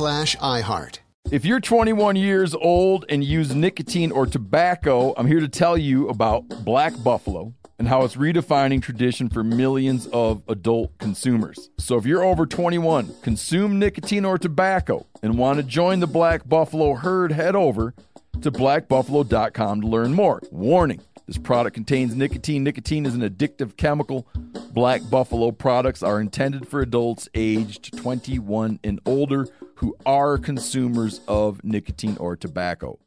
[0.00, 0.98] iHeart.
[1.30, 6.08] If you're 21 years old and use nicotine or tobacco, I'm here to tell you
[6.08, 11.70] about Black Buffalo and how it's redefining tradition for millions of adult consumers.
[11.78, 16.48] So if you're over 21, consume nicotine or tobacco, and want to join the Black
[16.48, 17.94] Buffalo herd, head over
[18.40, 20.40] to blackbuffalo.com to learn more.
[20.50, 21.00] Warning.
[21.26, 22.64] This product contains nicotine.
[22.64, 24.26] Nicotine is an addictive chemical.
[24.72, 29.46] Black Buffalo products are intended for adults aged 21 and older
[29.80, 32.98] who are consumers of nicotine or tobacco.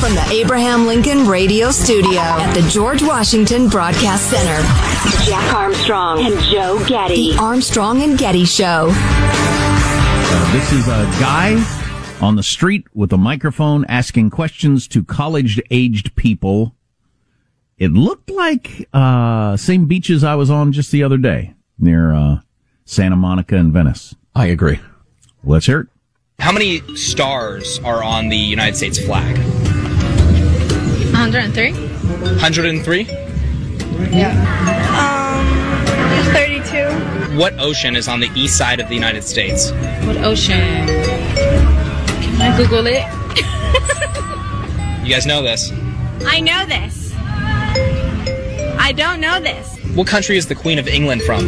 [0.00, 4.62] From the Abraham Lincoln Radio Studio at the George Washington Broadcast Center.
[5.26, 7.32] Jack Armstrong and Joe Getty.
[7.32, 8.88] The Armstrong and Getty Show.
[8.90, 11.79] Uh, this is a guy
[12.20, 16.74] on the street with a microphone asking questions to college aged people.
[17.78, 22.40] It looked like uh same beaches I was on just the other day near uh
[22.84, 24.14] Santa Monica and Venice.
[24.34, 24.80] I agree.
[25.44, 25.88] Let's hear it.
[26.38, 29.36] How many stars are on the United States flag?
[31.12, 31.72] 103?
[31.72, 33.02] 103?
[34.10, 34.32] Yeah.
[36.24, 37.38] Um, 32.
[37.38, 39.70] What ocean is on the east side of the United States?
[40.06, 40.88] What ocean?
[42.22, 43.04] Can I Google it?
[45.02, 45.72] You guys know this.
[46.26, 47.12] I know this.
[48.78, 49.76] I don't know this.
[49.96, 51.40] What country is the Queen of England from?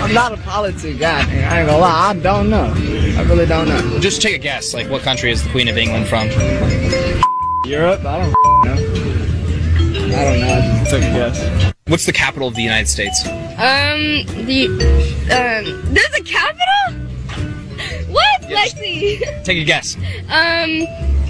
[0.00, 1.26] I'm not a politics guy.
[1.26, 1.52] man.
[1.52, 2.10] I ain't gonna lie.
[2.10, 2.72] I don't know.
[3.18, 3.98] I really don't know.
[3.98, 4.72] Just take a guess.
[4.72, 6.28] Like, what country is the Queen of England from?
[7.68, 8.04] Europe?
[8.06, 8.30] I don't
[8.64, 8.72] know.
[10.16, 10.48] I don't know.
[10.54, 11.74] I just took a guess.
[11.88, 13.26] What's the capital of the United States?
[13.26, 14.66] Um, the,
[15.30, 17.07] um, there's a capital?
[18.48, 18.70] What?
[18.74, 19.20] Lexi?
[19.44, 19.96] Take a guess.
[19.96, 20.82] Um,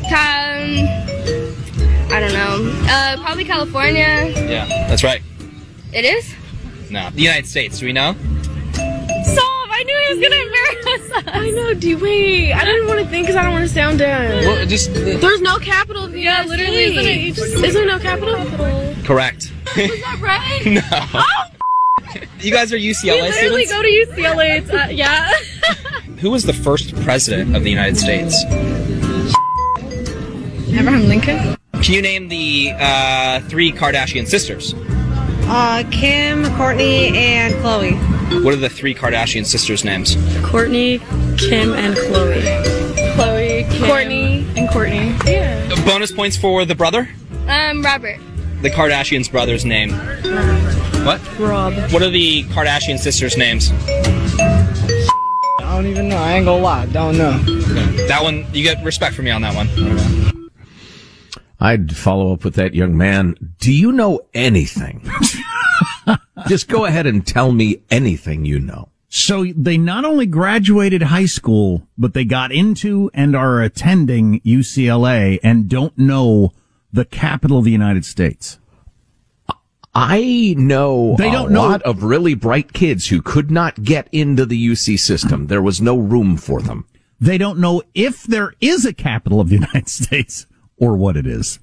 [0.09, 0.89] um,
[2.11, 2.73] I don't know.
[2.89, 4.33] Uh, probably California.
[4.49, 5.21] Yeah, that's right.
[5.93, 6.35] It is?
[6.91, 7.11] No.
[7.11, 8.15] The United States, do we know?
[8.73, 9.45] Stop!
[9.71, 11.35] I knew he was gonna embarrass us.
[11.35, 12.53] I know, do wait.
[12.53, 14.09] I didn't want to think because I don't want to sound dumb.
[14.09, 14.93] Well, just.
[14.95, 16.93] There's no capital of the Yeah, United literally,
[17.33, 17.39] States.
[17.39, 17.53] isn't it?
[17.55, 18.35] Just- Is there no capital?
[19.05, 19.53] Correct.
[19.77, 20.65] Was that right?
[20.67, 22.23] no.
[22.41, 23.73] You guys are UCLA We UCLA literally students?
[23.73, 24.59] go to UCLA.
[24.59, 25.31] It's, uh, yeah.
[26.21, 28.45] Who was the first president of the United States?
[30.69, 31.57] Abraham Lincoln?
[31.75, 34.75] Can you name the uh, three Kardashian sisters?
[35.47, 38.43] Uh, Kim, Kourtney, and Khloe.
[38.43, 40.17] What are the three Kardashian sisters' names?
[40.43, 40.99] Kourtney,
[41.39, 42.43] Kim, and Khloe.
[43.15, 45.25] Khloe, Kim, Kourtney, and Kourtney.
[45.25, 45.85] Yeah.
[45.87, 47.09] Bonus points for the brother?
[47.47, 48.19] Um, Robert.
[48.63, 49.93] The Kardashians' brother's name.
[51.07, 51.21] What?
[51.39, 51.75] Rob.
[51.93, 53.71] What are the Kardashian sisters' names?
[55.69, 56.17] I don't even know.
[56.17, 56.87] I ain't gonna lie.
[56.87, 57.37] Don't know.
[58.09, 60.51] That one, you get respect from me on that one.
[61.61, 63.35] I'd follow up with that young man.
[63.61, 65.07] Do you know anything?
[66.49, 68.89] Just go ahead and tell me anything you know.
[69.11, 75.39] So they not only graduated high school, but they got into and are attending UCLA
[75.43, 76.53] and don't know
[76.95, 78.59] the capital of the United States.
[80.01, 84.09] I know They a don't know- lot of really bright kids who could not get
[84.13, 85.47] into the UC system.
[85.49, 86.87] There was no room for them.
[87.21, 91.27] They don't know if there is a capital of the United States or what it
[91.27, 91.59] is.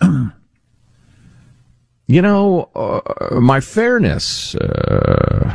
[2.10, 5.52] You know, uh, my fairness, uh,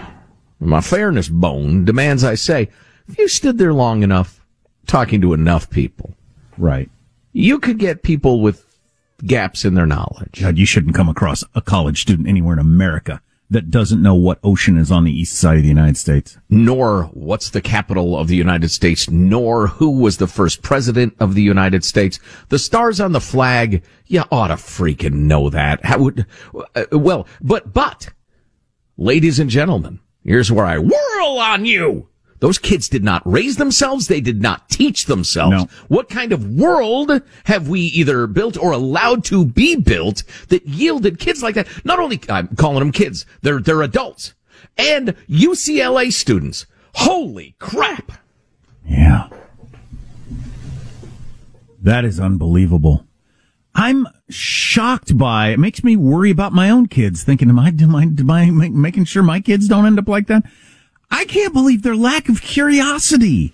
[0.59, 2.69] my fairness bone demands I say,
[3.07, 4.45] if you stood there long enough
[4.85, 6.13] talking to enough people,
[6.59, 6.91] Right.
[7.31, 8.63] you could get people with
[9.25, 10.41] gaps in their knowledge.
[10.41, 14.39] God, you shouldn't come across a college student anywhere in America that doesn't know what
[14.43, 16.37] ocean is on the east side of the United States.
[16.49, 21.35] nor what's the capital of the United States, nor who was the first president of
[21.35, 22.19] the United States.
[22.49, 25.85] The stars on the flag, you ought to freaking know that.
[25.85, 26.25] How would,
[26.75, 28.09] uh, well, but, but,
[28.97, 32.07] ladies and gentlemen, here's where I whirl on you.
[32.43, 34.09] Those kids did not raise themselves.
[34.09, 35.55] They did not teach themselves.
[35.55, 35.69] No.
[35.87, 41.19] What kind of world have we either built or allowed to be built that yielded
[41.19, 41.69] kids like that?
[41.85, 44.33] Not only, I'm calling them kids, they're, they're adults
[44.77, 46.65] and UCLA students.
[46.95, 48.11] Holy crap.
[48.85, 49.29] Yeah.
[51.81, 53.05] That is unbelievable.
[53.73, 55.59] I'm shocked by it.
[55.59, 57.23] Makes me worry about my own kids.
[57.23, 60.09] Thinking, am I, am I, am I ma- making sure my kids don't end up
[60.09, 60.43] like that?
[61.13, 63.53] I can't believe their lack of curiosity.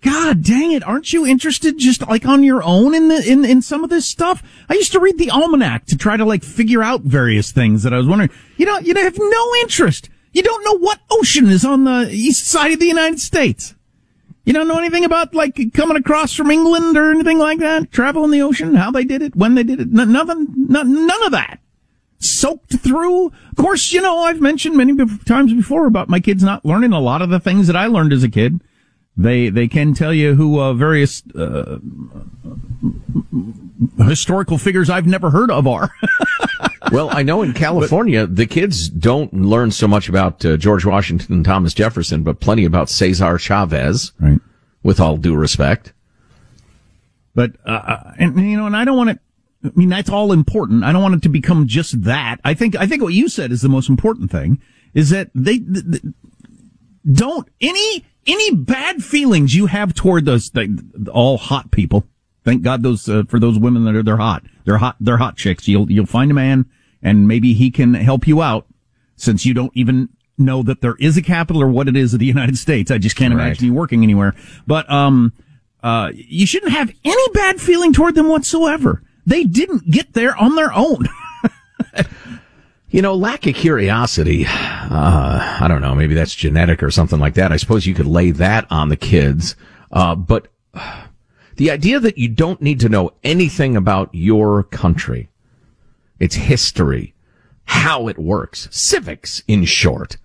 [0.00, 0.82] God dang it!
[0.82, 4.06] Aren't you interested just like on your own in the in in some of this
[4.06, 4.42] stuff?
[4.68, 7.94] I used to read the almanac to try to like figure out various things that
[7.94, 8.30] I was wondering.
[8.56, 10.10] You know, you have no interest.
[10.32, 13.76] You don't know what ocean is on the east side of the United States.
[14.44, 17.92] You don't know anything about like coming across from England or anything like that.
[17.92, 19.92] Travel in the ocean, how they did it, when they did it.
[19.92, 21.60] Nothing, none of that.
[22.20, 23.26] Soaked through.
[23.26, 24.94] Of course, you know I've mentioned many
[25.24, 28.12] times before about my kids not learning a lot of the things that I learned
[28.12, 28.60] as a kid.
[29.16, 31.78] They they can tell you who uh, various uh,
[33.98, 35.90] historical figures I've never heard of are.
[36.92, 41.34] well, I know in California, the kids don't learn so much about uh, George Washington
[41.34, 44.12] and Thomas Jefferson, but plenty about Cesar Chavez.
[44.20, 44.40] Right.
[44.84, 45.92] With all due respect.
[47.34, 49.20] But, uh, and, you know, and I don't want it,
[49.64, 50.84] I mean, that's all important.
[50.84, 52.36] I don't want it to become just that.
[52.44, 54.60] I think, I think what you said is the most important thing
[54.94, 56.02] is that they, th- th-
[57.10, 60.68] don't, any, any bad feelings you have toward those, they,
[61.12, 62.04] all hot people.
[62.44, 64.44] Thank God those, uh, for those women that are, they're hot.
[64.64, 65.66] They're hot, they're hot chicks.
[65.66, 66.66] You'll, you'll find a man
[67.02, 68.66] and maybe he can help you out
[69.16, 72.20] since you don't even know that there is a capital or what it is of
[72.20, 72.90] the United States.
[72.92, 73.46] I just can't Right.
[73.46, 74.34] imagine you working anywhere.
[74.68, 75.32] But, um,
[75.82, 79.02] uh, you shouldn't have any bad feeling toward them whatsoever.
[79.28, 81.06] They didn't get there on their own.
[82.90, 84.46] You know, lack of curiosity.
[84.48, 85.94] Uh, I don't know.
[85.94, 87.52] Maybe that's genetic or something like that.
[87.52, 89.56] I suppose you could lay that on the kids.
[89.92, 90.48] Uh, but
[91.56, 95.28] the idea that you don't need to know anything about your country,
[96.18, 97.12] its history,
[97.64, 100.16] how it works, civics in short,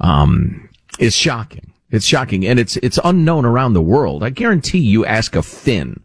[0.00, 0.68] um,
[0.98, 1.72] is shocking.
[1.92, 2.44] It's shocking.
[2.44, 4.24] And it's, it's unknown around the world.
[4.24, 6.02] I guarantee you ask a Finn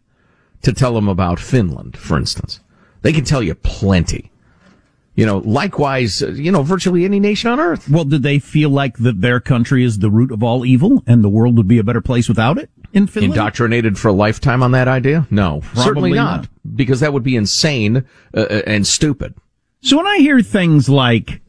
[0.62, 2.60] to tell them about Finland, for instance.
[3.02, 4.30] They can tell you plenty.
[5.14, 7.88] You know, likewise, uh, you know, virtually any nation on earth.
[7.88, 11.24] Well, did they feel like that their country is the root of all evil and
[11.24, 13.34] the world would be a better place without it in Finland?
[13.34, 15.26] Indoctrinated for a lifetime on that idea?
[15.28, 16.76] No, certainly not, not.
[16.76, 19.34] because that would be insane uh, uh, and stupid.
[19.80, 21.40] So when I hear things like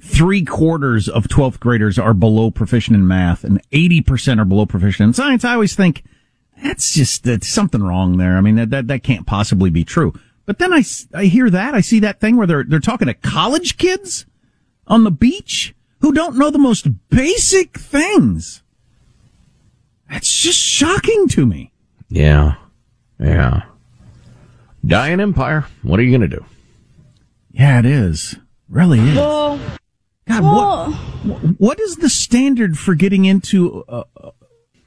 [0.00, 5.08] three quarters of 12th graders are below proficient in math and 80% are below proficient
[5.08, 6.02] in science, I always think
[6.62, 8.36] that's just that's something wrong there.
[8.36, 10.14] I mean, that, that, that can't possibly be true.
[10.46, 10.82] But then I,
[11.14, 11.74] I hear that.
[11.74, 14.26] I see that thing where they're, they're talking to college kids
[14.86, 18.62] on the beach who don't know the most basic things.
[20.10, 21.72] That's just shocking to me.
[22.08, 22.56] Yeah,
[23.18, 23.62] yeah.
[24.84, 25.66] Dying empire.
[25.82, 26.44] What are you going to do?
[27.52, 28.36] Yeah, it is.
[28.68, 29.16] Really is.
[29.16, 29.60] Well,
[30.28, 34.04] God, what, what is the standard for getting into a,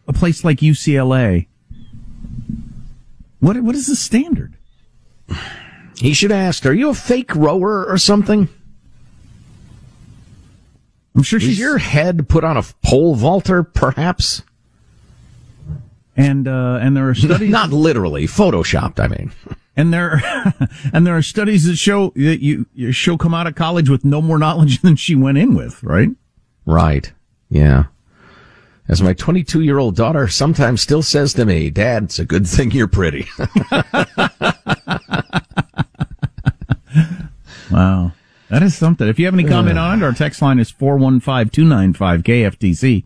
[0.07, 1.47] a place like UCLA?
[3.45, 4.55] What what is the standard?
[5.97, 8.49] He should ask, "Are you a fake rower or something?"
[11.15, 14.41] I'm sure Is she's your head put on a pole vaulter, perhaps?
[16.17, 18.99] and uh, and there are studies Not literally, photoshopped.
[18.99, 19.31] I mean,
[19.77, 20.23] and there
[20.91, 24.03] and there are studies that show that you, you she'll come out of college with
[24.03, 26.09] no more knowledge than she went in with, right?
[26.65, 27.13] right?
[27.49, 27.83] Yeah.
[28.87, 32.47] As my 22 year old daughter sometimes still says to me, "Dad, it's a good
[32.47, 33.27] thing you're pretty."
[37.71, 38.11] Wow.
[38.49, 39.07] That is something.
[39.07, 43.03] If you have any comment on it, our text line is 415-295-KFTC.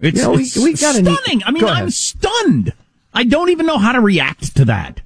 [0.00, 1.42] It's, You know, we- it's we got stunning.
[1.44, 2.72] I mean, I'm stunned.
[3.12, 5.00] I don't even know how to react to that.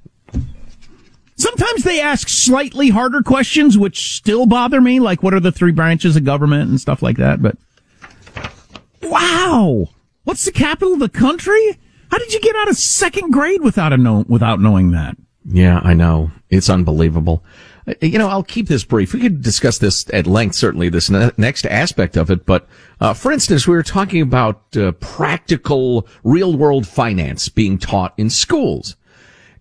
[1.35, 5.71] Sometimes they ask slightly harder questions, which still bother me, like what are the three
[5.71, 7.41] branches of government and stuff like that.
[7.41, 7.57] But
[9.01, 9.87] wow,
[10.23, 11.77] what's the capital of the country?
[12.11, 15.17] How did you get out of second grade without a know without knowing that?
[15.45, 16.31] Yeah, I know.
[16.49, 17.43] It's unbelievable.
[17.87, 19.13] Uh, You know, I'll keep this brief.
[19.13, 22.45] We could discuss this at length, certainly, this ne- next aspect of it.
[22.45, 22.67] But,
[22.99, 28.29] uh, for instance, we were talking about uh, practical real world finance being taught in
[28.29, 28.95] schools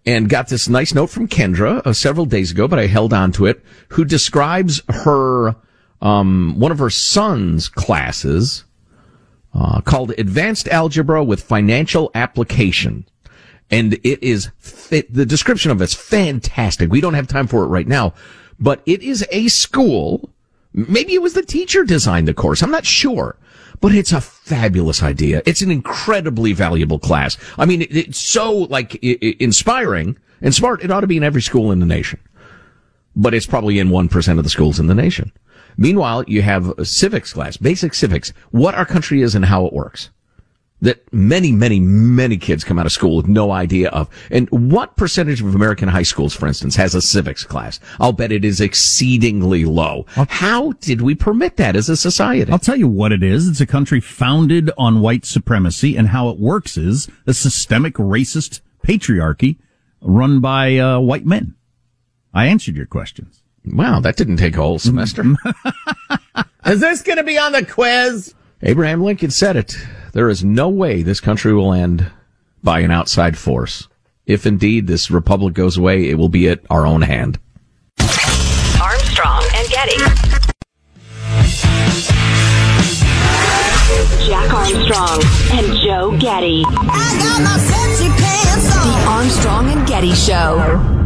[0.05, 3.33] and got this nice note from Kendra uh, several days ago, but I held on
[3.33, 5.57] to it, who describes her,
[6.01, 8.65] um, one of her son's classes,
[9.55, 13.07] uh, called Advanced Algebra with Financial Application.
[13.71, 14.51] And it is,
[14.91, 16.91] the description of it's fantastic.
[16.91, 18.15] We don't have time for it right now,
[18.61, 20.31] but it is a school.
[20.73, 22.63] Maybe it was the teacher designed the course.
[22.63, 23.37] I'm not sure,
[23.81, 25.43] but it's a fabulous idea.
[25.47, 27.37] It's an incredibly valuable class.
[27.59, 30.85] I mean, it, it's so like inspiring and smart.
[30.85, 32.21] It ought to be in every school in the nation,
[33.17, 35.33] but it's probably in 1% of the schools in the nation.
[35.77, 39.73] Meanwhile, you have a civics class, basic civics, what our country is and how it
[39.73, 40.11] works.
[40.83, 44.11] That many, many, many kids come out of school with no idea of.
[44.31, 47.81] And what percentage of American high schools, for instance, has a civics class?
[47.99, 50.05] I'll bet it is exceedingly low.
[50.09, 52.53] How did we permit that as a society?
[52.53, 53.49] I'll tell you what it is.
[53.49, 58.61] It's a country founded on white supremacy, and how it works is a systemic racist
[58.87, 59.57] patriarchy
[60.03, 61.55] run by uh, white men.
[62.35, 63.43] I answered your questions.
[63.67, 65.23] Wow, that didn't take a whole semester.
[65.23, 66.41] Mm-hmm.
[66.71, 68.35] Is this going to be on the quiz?
[68.63, 69.77] Abraham Lincoln said it.
[70.13, 72.11] There is no way this country will end
[72.63, 73.87] by an outside force.
[74.25, 77.39] If indeed this republic goes away, it will be at our own hand.
[78.81, 79.99] Armstrong and Getty.
[84.27, 86.65] Jack Armstrong and Joe Getty.
[88.87, 91.06] The Armstrong and Getty Show.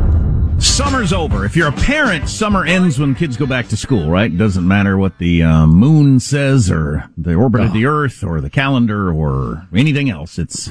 [0.81, 1.45] Summer's over.
[1.45, 4.35] If you're a parent, summer ends when kids go back to school, right?
[4.35, 8.49] Doesn't matter what the uh, moon says or the orbit of the earth or the
[8.49, 10.39] calendar or anything else.
[10.39, 10.71] It's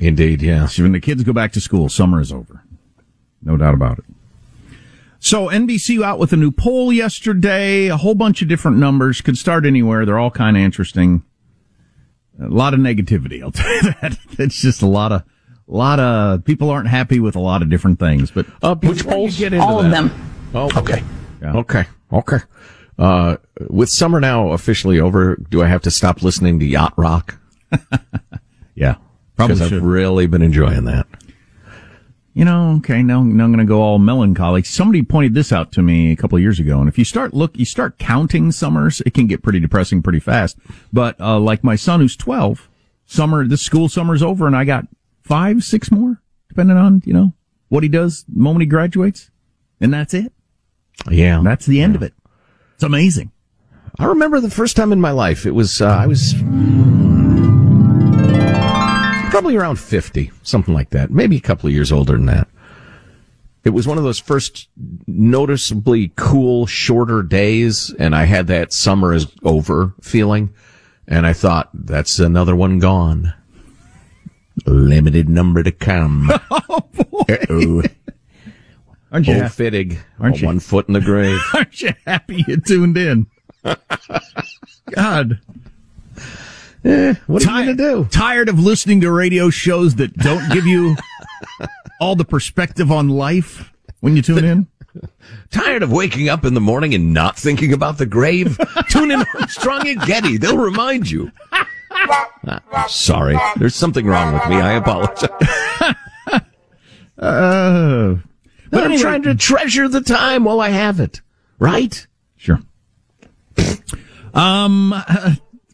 [0.00, 0.66] indeed, yeah.
[0.78, 2.64] When the kids go back to school, summer is over.
[3.40, 4.06] No doubt about it.
[5.20, 9.38] So NBC out with a new poll yesterday, a whole bunch of different numbers, could
[9.38, 10.04] start anywhere.
[10.04, 11.22] They're all kind of interesting.
[12.42, 14.18] A lot of negativity, I'll tell you that.
[14.36, 15.22] It's just a lot of,
[15.68, 18.30] a lot of people aren't happy with a lot of different things.
[18.30, 19.38] But uh, which polls?
[19.38, 20.10] Get into All of them.
[20.54, 21.02] Oh, okay.
[21.42, 21.84] Okay.
[22.12, 22.38] Okay.
[22.98, 23.36] Uh,
[23.68, 27.38] with summer now officially over, do I have to stop listening to yacht rock?
[28.78, 28.94] Yeah,
[29.36, 31.08] probably Because I've really been enjoying that.
[32.32, 34.62] You know, okay, now, now I'm going to go all melancholy.
[34.62, 37.34] Somebody pointed this out to me a couple of years ago, and if you start
[37.34, 40.56] look, you start counting summers, it can get pretty depressing pretty fast.
[40.92, 42.68] But uh, like my son, who's 12,
[43.04, 44.86] summer, this school summer's over, and I got
[45.28, 47.34] five, six more, depending on you know
[47.68, 49.30] what he does the moment he graduates,
[49.80, 50.32] and that's it.
[51.10, 52.14] Yeah, that's the end of it.
[52.74, 53.30] It's amazing.
[53.98, 55.44] I remember the first time in my life.
[55.44, 56.34] It was, uh, I was
[59.30, 61.10] probably around 50, something like that.
[61.10, 62.48] Maybe a couple of years older than that.
[63.64, 64.68] It was one of those first
[65.06, 70.54] noticeably cool, shorter days, and I had that summer is over feeling.
[71.06, 73.34] And I thought, that's another one gone.
[74.68, 76.30] Limited number to come.
[76.50, 77.82] Uh-oh.
[79.10, 81.40] Aren't you Old ha- Fittig, Aren't you- one foot in the grave.
[81.54, 83.26] Aren't you happy you tuned in?
[84.90, 85.40] God.
[86.84, 88.08] Eh, what are you going to do?
[88.10, 90.96] Tired of listening to radio shows that don't give you
[92.00, 94.66] all the perspective on life when you tune in?
[95.50, 98.58] Tired of waking up in the morning and not thinking about the grave?
[98.90, 100.36] Tune in Armstrong and Getty.
[100.38, 101.32] They'll remind you.
[102.46, 103.38] Ah, sorry.
[103.56, 104.56] There's something wrong with me.
[104.56, 105.30] I apologize.
[107.18, 108.14] Uh,
[108.70, 111.20] but I'm trying to treasure the time while I have it.
[111.58, 112.06] Right?
[112.36, 112.60] Sure.
[114.32, 114.94] Um,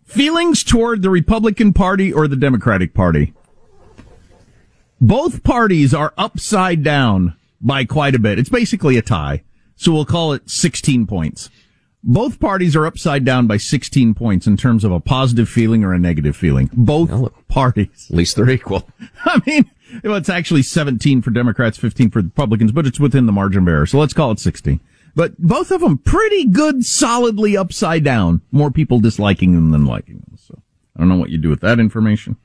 [0.07, 3.35] feelings toward the Republican Party or the Democratic Party?
[5.02, 8.38] Both parties are upside down by quite a bit.
[8.38, 9.43] It's basically a tie.
[9.76, 11.50] So we'll call it 16 points.
[12.06, 15.94] Both parties are upside down by 16 points in terms of a positive feeling or
[15.94, 16.68] a negative feeling.
[16.75, 18.08] Both parties.
[18.11, 18.87] At least they're equal.
[19.25, 19.70] I mean,
[20.02, 23.68] well, it's actually 17 for Democrats, 15 for Republicans, but it's within the margin of
[23.68, 23.87] error.
[23.87, 24.80] So let's call it 16.
[25.14, 28.42] But both of them pretty good, solidly upside down.
[28.52, 30.37] More people disliking them than liking them.
[30.37, 30.61] So
[30.94, 32.37] I don't know what you do with that information.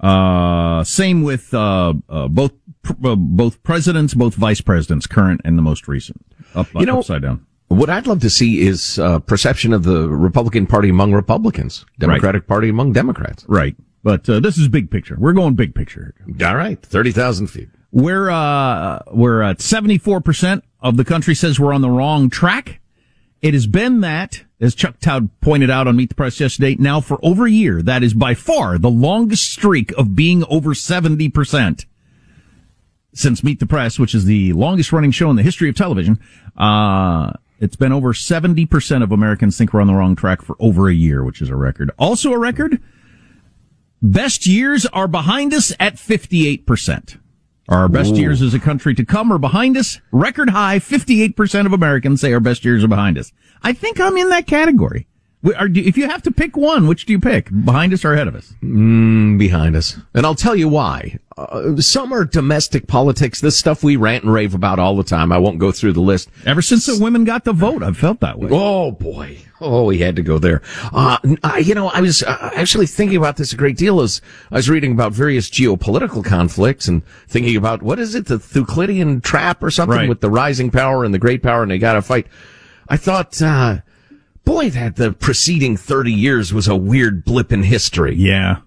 [0.00, 5.56] Uh, same with, uh, uh both, pr- uh, both presidents, both vice presidents, current and
[5.56, 6.24] the most recent.
[6.54, 7.46] Up, You know- upside down.
[7.68, 12.46] What I'd love to see is uh, perception of the Republican Party among Republicans, Democratic
[12.46, 13.44] Party among Democrats.
[13.48, 13.74] Right.
[14.04, 15.16] But, uh, this is big picture.
[15.18, 16.14] We're going big picture.
[16.44, 17.68] All right, 30,000 feet.
[17.90, 22.28] We're uh we're at seventy four percent of the country says we're on the wrong
[22.28, 22.80] track.
[23.40, 27.00] It has been that, as Chuck Todd pointed out on Meet the Press yesterday, now
[27.00, 27.82] for over a year.
[27.82, 31.86] That is by far the longest streak of being over seventy percent
[33.14, 36.18] since Meet the Press, which is the longest running show in the history of television.
[36.56, 40.56] Uh it's been over seventy percent of Americans think we're on the wrong track for
[40.58, 41.90] over a year, which is a record.
[41.98, 42.80] Also a record.
[44.02, 47.16] Best years are behind us at fifty eight percent.
[47.68, 48.20] Our best Ooh.
[48.20, 50.00] years as a country to come are behind us.
[50.12, 53.32] Record high, 58% of Americans say our best years are behind us.
[53.62, 55.06] I think I'm in that category.
[55.44, 57.48] Are, if you have to pick one, which do you pick?
[57.64, 58.54] Behind us or ahead of us?
[58.62, 59.96] Mm, behind us.
[60.14, 61.18] And I'll tell you why.
[61.36, 63.40] Uh, some are domestic politics.
[63.40, 65.32] This stuff we rant and rave about all the time.
[65.32, 66.30] I won't go through the list.
[66.46, 68.48] Ever since the women got the vote, I've felt that way.
[68.52, 69.38] Oh boy.
[69.60, 70.62] Oh, we had to go there.
[70.92, 74.20] Uh, I, you know, I was uh, actually thinking about this a great deal as
[74.50, 79.20] I was reading about various geopolitical conflicts and thinking about what is it, the Thucydidean
[79.20, 80.08] trap or something Right.
[80.08, 82.26] with the rising power and the great power and they got to fight.
[82.88, 83.78] I thought, uh,
[84.54, 88.14] boy, that the preceding 30 years was a weird blip in history.
[88.14, 88.58] Yeah.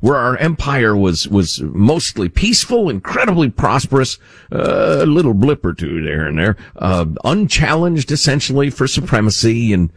[0.00, 4.18] Where our empire was, was mostly peaceful, incredibly prosperous,
[4.52, 9.92] uh, a little blip or two there and there, uh, unchallenged essentially for supremacy and,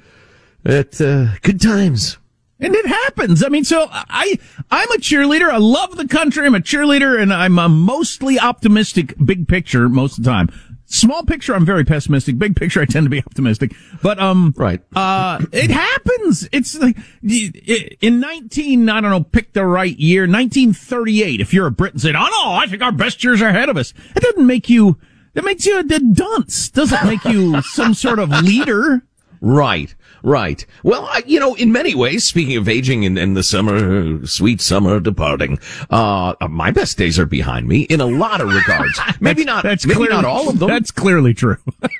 [0.65, 2.17] at, uh, good times.
[2.59, 3.43] And it happens.
[3.43, 4.37] I mean, so I,
[4.69, 5.49] I'm a cheerleader.
[5.49, 6.45] I love the country.
[6.45, 10.49] I'm a cheerleader and I'm a mostly optimistic big picture most of the time.
[10.93, 12.37] Small picture, I'm very pessimistic.
[12.37, 13.73] Big picture, I tend to be optimistic.
[14.03, 14.81] But, um, right.
[14.93, 16.49] Uh, it happens.
[16.51, 21.71] It's like, in 19, I don't know, pick the right year, 1938, if you're a
[21.71, 23.93] Brit and said, oh no, I think our best years are ahead of us.
[24.15, 24.97] It doesn't make you,
[25.33, 26.69] It makes you a dunce.
[26.69, 29.03] Doesn't make you some sort of leader.
[29.43, 30.65] Right, right.
[30.83, 34.61] Well, I, you know, in many ways, speaking of aging and, and the summer, sweet
[34.61, 35.59] summer departing,
[35.89, 38.99] uh, my best days are behind me in a lot of regards.
[39.19, 40.69] Maybe not, That's maybe clearly, not all of them.
[40.69, 41.57] That's clearly true.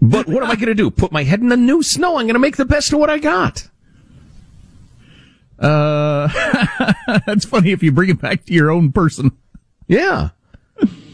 [0.00, 0.90] But what am I going to do?
[0.90, 1.98] Put my head in the noose?
[1.98, 3.68] No, I'm going to make the best of what I got.
[5.58, 6.28] Uh,
[7.26, 9.32] that's funny if you bring it back to your own person.
[9.88, 10.30] Yeah.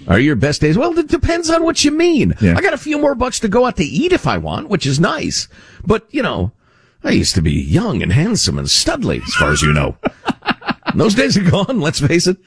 [0.06, 0.76] Are your best days?
[0.76, 2.34] Well, it depends on what you mean.
[2.40, 2.56] Yeah.
[2.56, 4.86] I got a few more bucks to go out to eat if I want, which
[4.86, 5.48] is nice.
[5.84, 6.52] But, you know,
[7.02, 9.96] I used to be young and handsome and studly, as far as you know.
[10.94, 12.36] Those days are gone, let's face it.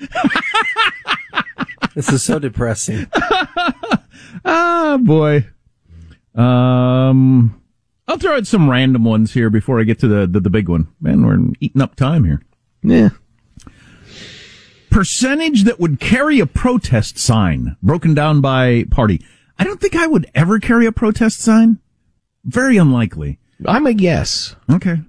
[1.95, 3.07] This is so depressing.
[4.45, 5.47] Ah, boy.
[6.35, 7.59] Um,
[8.07, 10.69] I'll throw out some random ones here before I get to the, the, the big
[10.69, 10.87] one.
[11.01, 12.41] Man, we're eating up time here.
[12.83, 13.09] Yeah.
[14.97, 19.23] Percentage that would carry a protest sign broken down by party.
[19.59, 21.77] I don't think I would ever carry a protest sign.
[22.43, 23.37] Very unlikely.
[23.63, 24.55] I'm a yes.
[24.67, 25.01] Okay.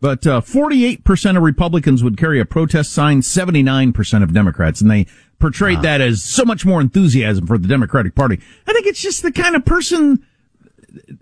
[0.00, 5.06] But uh, 48% of Republicans would carry a protest sign, 79% of Democrats, and they
[5.40, 8.38] portrayed that as so much more enthusiasm for the Democratic Party.
[8.68, 10.24] I think it's just the kind of person,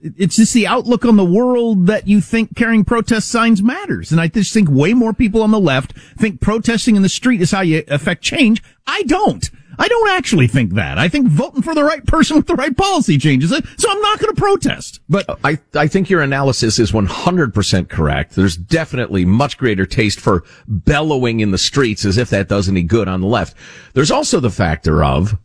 [0.02, 4.12] it's just the outlook on the world that you think carrying protest signs matters.
[4.12, 7.40] And I just think way more people on the left think protesting in the street
[7.40, 8.62] is how you affect change.
[8.86, 9.50] I don't.
[9.78, 10.98] I don't actually think that.
[10.98, 13.64] I think voting for the right person with the right policy changes it.
[13.76, 15.00] So I'm not going to protest.
[15.08, 18.36] But I, I think your analysis is 100% correct.
[18.36, 22.82] There's definitely much greater taste for bellowing in the streets as if that does any
[22.82, 23.56] good on the left.
[23.94, 25.36] There's also the factor of,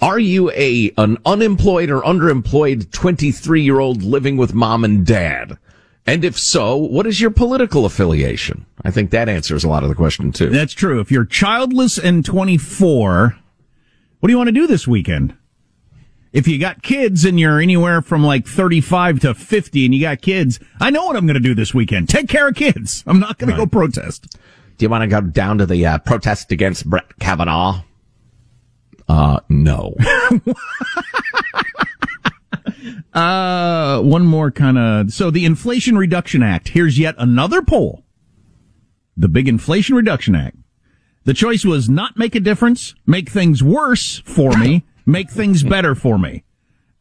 [0.00, 5.58] are you a, an unemployed or underemployed 23 year old living with mom and dad?
[6.06, 8.64] And if so, what is your political affiliation?
[8.82, 10.48] I think that answers a lot of the question too.
[10.48, 11.00] That's true.
[11.00, 13.36] If you're childless and 24,
[14.20, 15.36] what do you want to do this weekend?
[16.32, 20.22] If you got kids and you're anywhere from like 35 to 50 and you got
[20.22, 22.08] kids, I know what I'm going to do this weekend.
[22.08, 23.02] Take care of kids.
[23.06, 24.36] I'm not going to go protest.
[24.76, 27.82] Do you want to go down to the uh, protest against Brett Kavanaugh?
[29.08, 29.94] Uh, no.
[33.12, 36.68] Uh, one more kind of, so the Inflation Reduction Act.
[36.68, 38.04] Here's yet another poll.
[39.16, 40.56] The big Inflation Reduction Act.
[41.24, 45.94] The choice was not make a difference, make things worse for me, make things better
[45.94, 46.44] for me.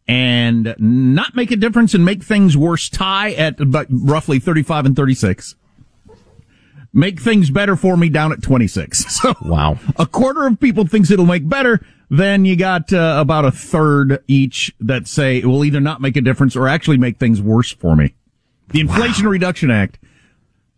[0.08, 4.96] And not make a difference and make things worse tie at about roughly 35 and
[4.96, 5.56] 36.
[6.94, 9.06] Make things better for me down at 26.
[9.22, 9.78] So wow.
[9.98, 11.86] A quarter of people thinks it'll make better.
[12.10, 16.16] Then you got uh, about a third each that say it will either not make
[16.16, 18.16] a difference or actually make things worse for me.
[18.70, 20.00] The Inflation Reduction Act.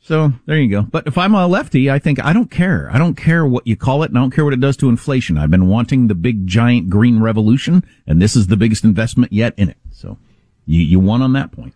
[0.02, 0.82] So there you go.
[0.84, 2.90] But if I'm a lefty, I think I don't care.
[2.92, 4.90] I don't care what you call it, and I don't care what it does to
[4.90, 5.38] inflation.
[5.38, 9.54] I've been wanting the big giant green revolution, and this is the biggest investment yet
[9.58, 9.78] in it.
[9.92, 10.18] So
[10.66, 11.76] you you won on that point.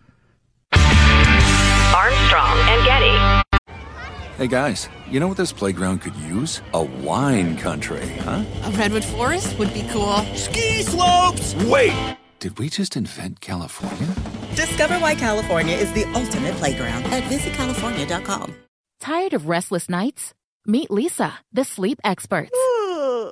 [4.36, 6.60] Hey guys, you know what this playground could use?
[6.72, 8.42] A wine country, huh?
[8.64, 10.16] A redwood forest would be cool.
[10.34, 11.54] Ski slopes!
[11.66, 12.16] Wait!
[12.40, 14.08] Did we just invent California?
[14.56, 18.56] Discover why California is the ultimate playground at visitcalifornia.com.
[18.98, 20.34] Tired of restless nights?
[20.66, 22.58] Meet Leesa, the sleep experts.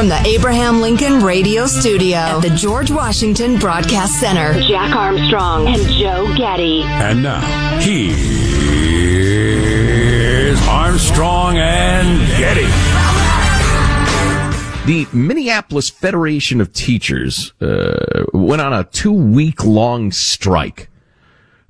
[0.00, 4.58] From the Abraham Lincoln Radio Studio at the George Washington Broadcast Center.
[4.62, 6.84] Jack Armstrong and Joe Getty.
[6.84, 7.42] And now,
[7.80, 8.18] here's
[10.66, 12.64] Armstrong and Getty.
[14.86, 20.88] The Minneapolis Federation of Teachers uh, went on a two week long strike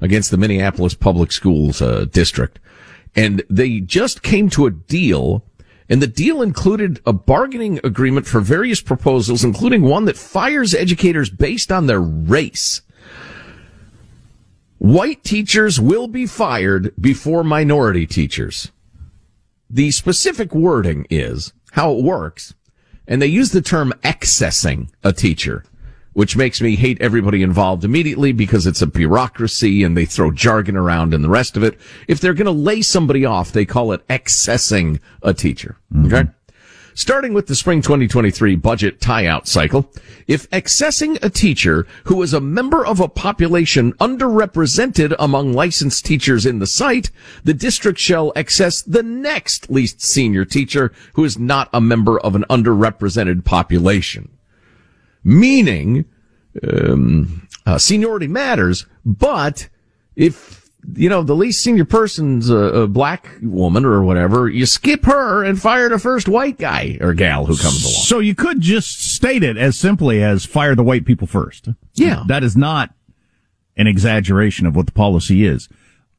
[0.00, 2.60] against the Minneapolis Public Schools uh, district.
[3.16, 5.42] And they just came to a deal,
[5.90, 11.28] and the deal included a bargaining agreement for various proposals, including one that fires educators
[11.28, 12.80] based on their race.
[14.78, 18.70] White teachers will be fired before minority teachers.
[19.68, 22.54] The specific wording is how it works
[23.10, 25.64] and they use the term excessing a teacher,
[26.12, 30.76] which makes me hate everybody involved immediately because it's a bureaucracy and they throw jargon
[30.76, 31.78] around and the rest of it.
[32.08, 35.76] If they're going to lay somebody off, they call it excessing a teacher.
[35.92, 36.14] Mm-hmm.
[36.14, 36.30] Okay.
[36.94, 39.90] Starting with the spring 2023 budget tie-out cycle,
[40.26, 46.44] if excessing a teacher who is a member of a population underrepresented among licensed teachers
[46.44, 47.10] in the site,
[47.44, 52.34] the district shall excess the next least senior teacher who is not a member of
[52.34, 54.28] an underrepresented population.
[55.22, 56.04] Meaning,
[56.66, 59.68] um, uh, seniority matters, but
[60.16, 60.60] if
[60.94, 65.44] you know, the least senior person's a, a, black woman or whatever, you skip her
[65.44, 68.02] and fire the first white guy or gal who comes along.
[68.04, 71.68] So you could just state it as simply as fire the white people first.
[71.94, 72.24] Yeah.
[72.26, 72.94] That is not
[73.76, 75.68] an exaggeration of what the policy is.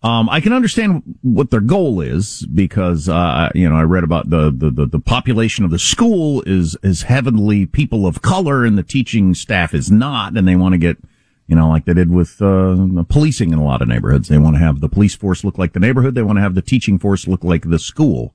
[0.04, 4.32] Um, I can understand what their goal is because, uh, you know, I read about
[4.32, 8.80] the, the, the, the population of the school is, is heavily people of color and
[8.80, 10.98] the teaching staff is not, and they want to get,
[11.46, 14.28] you know, like they did with uh, policing in a lot of neighborhoods.
[14.28, 16.16] They want to have the police force look like the neighborhood.
[16.16, 18.34] They want to have the teaching force look like the school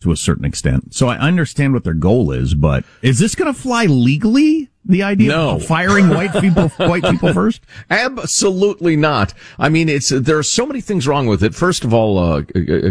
[0.00, 0.94] to a certain extent.
[0.94, 4.71] So I understand what their goal is, but is this going to fly legally?
[4.84, 5.56] The idea no.
[5.56, 7.62] of firing white people, white people first?
[7.90, 9.32] Absolutely not.
[9.58, 11.54] I mean, it's there are so many things wrong with it.
[11.54, 12.42] First of all, uh,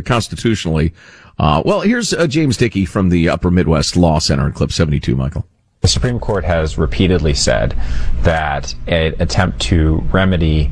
[0.05, 0.93] constitutionally,
[1.37, 5.15] uh, well, here's uh, James Dickey from the Upper Midwest Law Center in clip 72,
[5.15, 5.45] Michael.
[5.81, 7.75] The Supreme Court has repeatedly said
[8.21, 10.71] that an attempt to remedy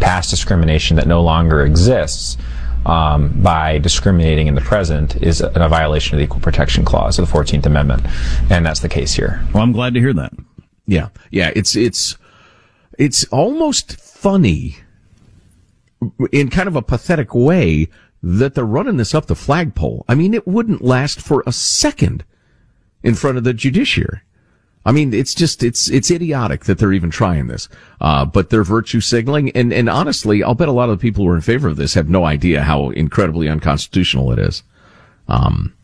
[0.00, 2.36] past discrimination that no longer exists
[2.86, 7.18] um, by discriminating in the present is a, a, violation of the Equal Protection Clause
[7.18, 8.06] of the 14th Amendment,
[8.50, 9.42] and that's the case here.
[9.52, 10.32] Well, I'm glad to hear that.
[10.90, 12.16] Yeah, yeah, it's it's
[12.98, 14.78] it's almost funny
[16.32, 17.88] in kind of a pathetic way
[18.24, 20.04] that they're running this up the flagpole.
[20.08, 22.24] I mean, it wouldn't last for a second
[23.04, 24.18] in front of the judiciary.
[24.84, 27.68] I mean, it's just, it's, it's idiotic that they're even trying this.
[28.00, 29.50] Uh, but they're virtue signaling.
[29.50, 31.76] And, and honestly, I'll bet a lot of the people who are in favor of
[31.76, 34.62] this have no idea how incredibly unconstitutional it is.
[35.28, 35.74] Um,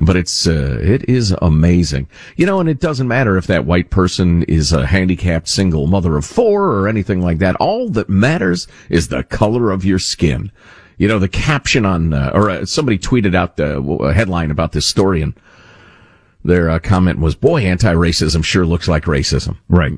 [0.00, 2.08] but it's, uh, it is amazing.
[2.36, 6.16] You know, and it doesn't matter if that white person is a handicapped single mother
[6.16, 7.56] of four or anything like that.
[7.56, 10.50] All that matters is the color of your skin.
[10.98, 14.72] You know, the caption on, uh, or uh, somebody tweeted out the a headline about
[14.72, 15.34] this story and,
[16.44, 19.56] their uh, comment was, boy, anti-racism sure looks like racism.
[19.68, 19.92] Right.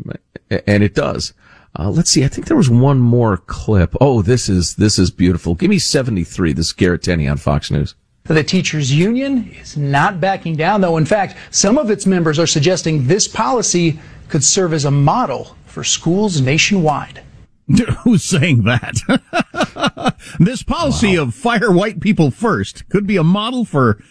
[0.67, 1.35] And it does.
[1.79, 2.25] Uh, let's see.
[2.25, 3.95] I think there was one more clip.
[4.01, 5.55] Oh, this is, this is beautiful.
[5.55, 6.53] Give me 73.
[6.53, 7.95] This is Garrett Tenney on Fox News.
[8.29, 10.97] The teachers union is not backing down, though.
[10.97, 15.57] In fact, some of its members are suggesting this policy could serve as a model
[15.67, 17.23] for schools nationwide.
[18.03, 20.17] Who's saying that?
[20.39, 21.25] this policy wow.
[21.25, 24.03] of fire white people first could be a model for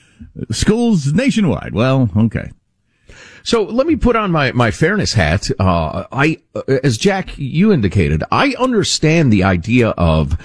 [0.51, 1.73] schools nationwide.
[1.73, 2.51] Well, okay.
[3.43, 5.51] So let me put on my, my fairness hat.
[5.60, 6.41] Uh, I,
[6.84, 10.36] as Jack, you indicated, I understand the idea of,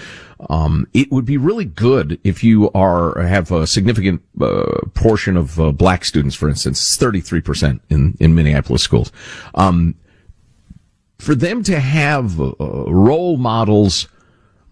[0.48, 5.60] um, it would be really good if you are, have a significant, uh, portion of
[5.60, 9.12] uh, black students, for instance, 33% in, in Minneapolis schools.
[9.54, 9.96] Um,
[11.18, 14.08] for them to have uh, role models,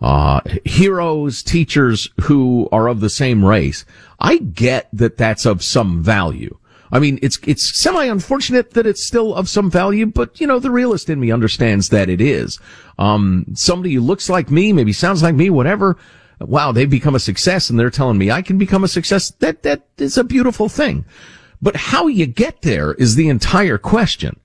[0.01, 3.85] uh, heroes, teachers who are of the same race,
[4.19, 6.57] I get that that's of some value.
[6.91, 10.59] I mean, it's, it's semi unfortunate that it's still of some value, but you know,
[10.59, 12.59] the realist in me understands that it is.
[12.99, 15.97] Um, somebody who looks like me, maybe sounds like me, whatever.
[16.41, 19.31] Wow, they've become a success and they're telling me I can become a success.
[19.31, 21.05] That, that is a beautiful thing.
[21.61, 24.39] But how you get there is the entire question.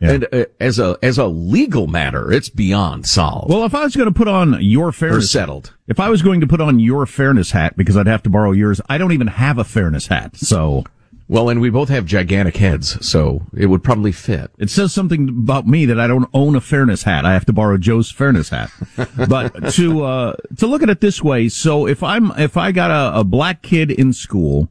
[0.00, 0.10] Yeah.
[0.10, 3.50] And uh, as a as a legal matter, it's beyond solved.
[3.50, 5.74] Well, if I was going to put on your fairness, or settled.
[5.86, 8.50] If I was going to put on your fairness hat because I'd have to borrow
[8.50, 10.36] yours, I don't even have a fairness hat.
[10.36, 10.84] So
[11.32, 14.50] well, and we both have gigantic heads, so it would probably fit.
[14.58, 17.24] It says something about me that I don't own a fairness hat.
[17.24, 18.70] I have to borrow Joe's fairness hat.
[19.30, 22.90] but to uh, to look at it this way, so if I'm if I got
[22.90, 24.68] a, a black kid in school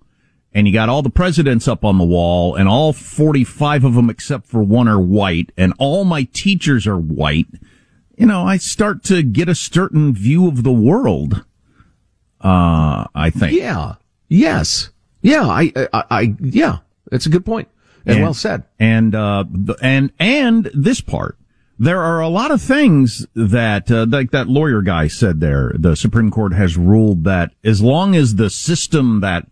[0.53, 4.11] and you got all the presidents up on the wall and all 45 of them
[4.11, 7.47] except for one are white and all my teachers are white,
[8.17, 11.43] you know, I start to get a certain view of the world.
[12.39, 13.53] Uh, I think.
[13.53, 13.95] Yeah.
[14.27, 14.91] Yes.
[15.21, 16.79] Yeah, I, I, I yeah,
[17.11, 17.67] it's a good point
[18.05, 18.63] and, and well said.
[18.79, 19.45] And uh,
[19.81, 21.37] and and this part,
[21.79, 25.73] there are a lot of things that, uh, like that lawyer guy said there.
[25.75, 29.47] The Supreme Court has ruled that as long as the system that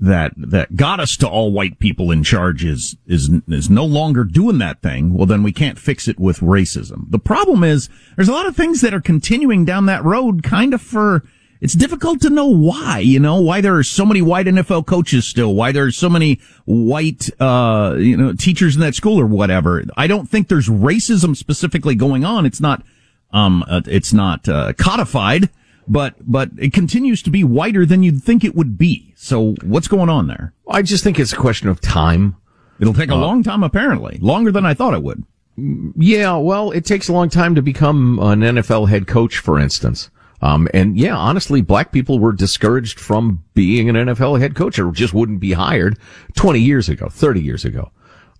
[0.00, 4.24] that that got us to all white people in charge is is is no longer
[4.24, 7.10] doing that thing, well then we can't fix it with racism.
[7.10, 10.74] The problem is there's a lot of things that are continuing down that road kind
[10.74, 11.24] of for
[11.64, 15.26] it's difficult to know why, you know, why there are so many white NFL coaches
[15.26, 19.24] still, why there are so many white, uh, you know, teachers in that school or
[19.24, 19.82] whatever.
[19.96, 22.44] I don't think there's racism specifically going on.
[22.44, 22.82] It's not,
[23.30, 25.48] um, uh, it's not, uh, codified,
[25.88, 29.14] but, but it continues to be whiter than you'd think it would be.
[29.16, 30.52] So what's going on there?
[30.68, 32.36] I just think it's a question of time.
[32.78, 34.18] It'll take a uh, long time, apparently.
[34.20, 35.24] Longer than I thought it would.
[35.56, 40.10] Yeah, well, it takes a long time to become an NFL head coach, for instance.
[40.44, 44.92] Um, and yeah, honestly, black people were discouraged from being an NFL head coach or
[44.92, 45.98] just wouldn't be hired
[46.36, 47.90] 20 years ago, 30 years ago.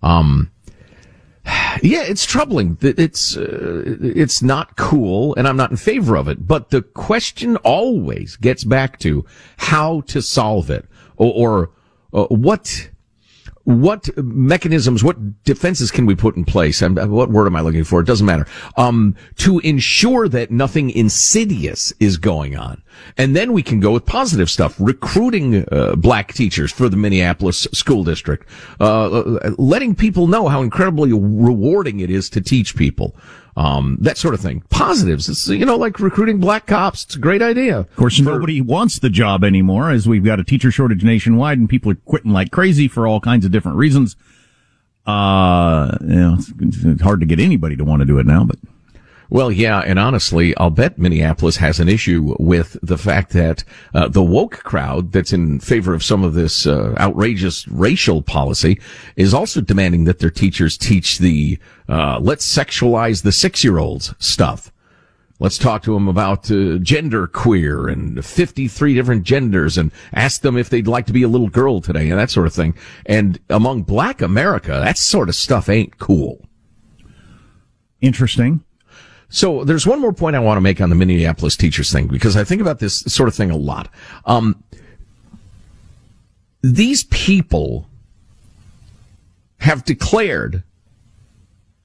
[0.03, 0.51] Um,
[1.81, 2.77] yeah, it's troubling.
[2.79, 6.47] It's uh, it's not cool, and I'm not in favor of it.
[6.47, 9.25] But the question always gets back to
[9.57, 10.85] how to solve it,
[11.17, 11.71] or, or
[12.13, 12.91] uh, what
[13.65, 16.81] what mechanisms, what defenses can we put in place?
[16.81, 17.99] And what word am I looking for?
[17.99, 18.47] It doesn't matter.
[18.77, 22.83] Um, to ensure that nothing insidious is going on.
[23.17, 27.67] And then we can go with positive stuff, recruiting uh, black teachers for the Minneapolis
[27.73, 28.47] school district,
[28.79, 33.15] uh, uh letting people know how incredibly rewarding it is to teach people
[33.55, 34.63] um, that sort of thing.
[34.69, 35.29] Positives.
[35.29, 37.03] It's, you know, like recruiting black cops.
[37.05, 37.79] It's a great idea.
[37.79, 41.57] Of course, for, nobody wants the job anymore as we've got a teacher shortage nationwide
[41.57, 44.15] and people are quitting like crazy for all kinds of different reasons.
[45.05, 48.43] Uh, you know, it's, it's hard to get anybody to want to do it now,
[48.43, 48.57] but.
[49.29, 54.07] Well, yeah, and honestly, I'll bet Minneapolis has an issue with the fact that uh,
[54.07, 58.79] the woke crowd that's in favor of some of this uh, outrageous racial policy
[59.15, 61.57] is also demanding that their teachers teach the
[61.89, 64.71] uh, let's sexualize the six-year-olds stuff.
[65.39, 70.55] Let's talk to them about uh, gender queer and 53 different genders and ask them
[70.55, 72.73] if they'd like to be a little girl today and that sort of thing.
[73.05, 76.47] And among black America, that sort of stuff ain't cool.
[77.99, 78.63] Interesting.
[79.35, 82.37] So there's one more point I want to make on the Minneapolis teachers thing because
[82.37, 83.89] I think about this sort of thing a lot.
[84.25, 84.63] Um,
[86.61, 87.89] these people
[89.57, 90.63] have declared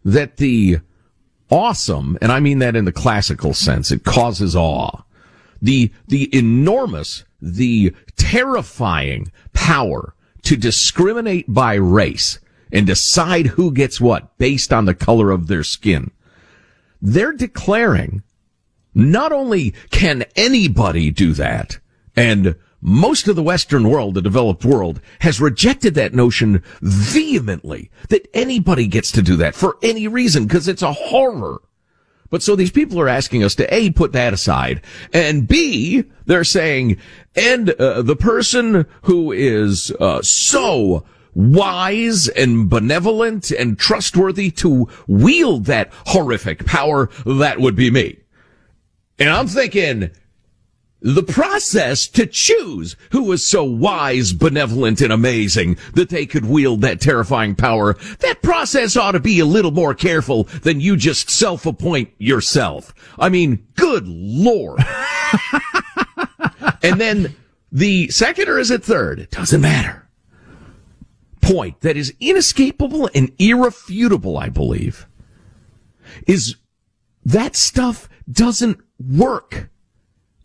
[0.04, 0.78] that the
[1.50, 5.02] awesome, and I mean that in the classical sense, it causes awe,
[5.60, 12.38] the, the enormous, the terrifying power to discriminate by race
[12.70, 16.12] and decide who gets what based on the color of their skin
[17.00, 18.22] they're declaring
[18.94, 21.78] not only can anybody do that,
[22.16, 28.26] and most of the Western world, the developed world, has rejected that notion vehemently that
[28.32, 31.60] anybody gets to do that for any reason because it's a horror.
[32.30, 34.82] But so these people are asking us to A, put that aside,
[35.12, 36.96] and B, they're saying,
[37.34, 45.66] and uh, the person who is uh, so wise and benevolent and trustworthy to wield
[45.66, 48.18] that horrific power, that would be me.
[49.18, 50.10] And I'm thinking,
[51.02, 56.82] the process to choose who was so wise, benevolent, and amazing that they could wield
[56.82, 61.30] that terrifying power, that process ought to be a little more careful than you just
[61.30, 62.94] self-appoint yourself.
[63.18, 64.80] I mean, good lord.
[66.82, 67.34] and then
[67.72, 69.20] the second or is it third?
[69.20, 69.99] It doesn't matter.
[71.50, 75.08] Point that is inescapable and irrefutable, I believe,
[76.26, 76.54] is
[77.24, 79.68] that stuff doesn't work.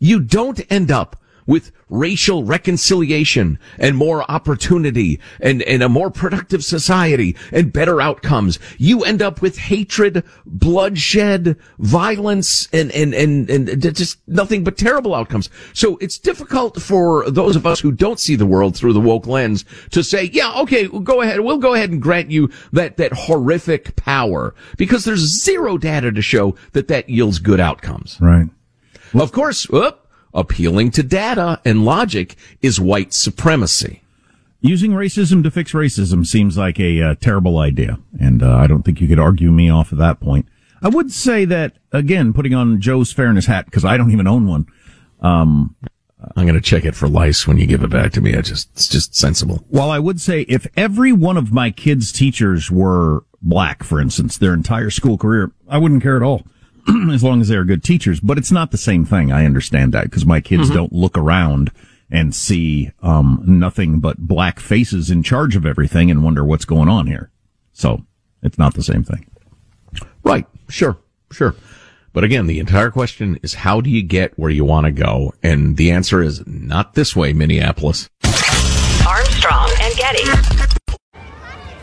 [0.00, 6.64] You don't end up with racial reconciliation and more opportunity and, and a more productive
[6.64, 8.58] society and better outcomes.
[8.78, 15.14] You end up with hatred, bloodshed, violence, and, and, and, and just nothing but terrible
[15.14, 15.48] outcomes.
[15.72, 19.26] So it's difficult for those of us who don't see the world through the woke
[19.26, 21.40] lens to say, yeah, okay, we'll go ahead.
[21.40, 26.22] We'll go ahead and grant you that, that horrific power because there's zero data to
[26.22, 28.18] show that that yields good outcomes.
[28.20, 28.48] Right.
[29.14, 30.05] Of course, whoop,
[30.36, 34.02] appealing to data and logic is white supremacy.
[34.60, 38.82] Using racism to fix racism seems like a uh, terrible idea, and uh, I don't
[38.82, 40.46] think you could argue me off of that point.
[40.82, 44.46] I would say that again, putting on Joe's fairness hat because I don't even own
[44.46, 44.66] one.
[45.20, 45.76] Um,
[46.36, 48.34] I'm going to check it for lice when you give it back to me.
[48.34, 49.64] I just it's just sensible.
[49.68, 54.38] While I would say if every one of my kids' teachers were black, for instance,
[54.38, 56.42] their entire school career, I wouldn't care at all.
[57.12, 58.20] as long as they're good teachers.
[58.20, 59.32] But it's not the same thing.
[59.32, 60.74] I understand that because my kids Mm-hmm.
[60.74, 61.70] don't look around
[62.10, 66.88] and see um, nothing but black faces in charge of everything and wonder what's going
[66.88, 67.30] on here.
[67.72, 68.04] So
[68.42, 69.26] it's not the same thing.
[70.22, 70.46] Right.
[70.68, 70.96] Sure.
[71.32, 71.54] Sure.
[72.12, 75.34] But again, the entire question is how do you get where you want to go?
[75.42, 78.08] And the answer is not this way, Minneapolis.
[79.06, 80.65] Armstrong and Getty.